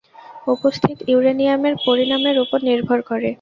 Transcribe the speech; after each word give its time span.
উপস্থিত 0.47 0.97
ইউরেনিয়ামের 1.07 1.75
পরিমাণের 1.85 2.37
উপর 2.43 2.59
নির্ভর 2.69 2.99
করে। 3.09 3.29